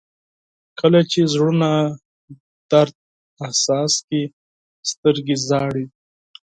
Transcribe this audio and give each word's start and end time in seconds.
•کله 0.79 0.99
چې 1.11 1.19
زړونه 1.33 1.69
درد 2.71 2.95
احساس 3.45 3.91
کړي، 4.05 4.23
سترګې 4.89 5.35
ژاړي. 5.47 5.85